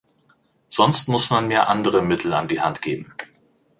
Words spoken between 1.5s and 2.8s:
andere Mittel an die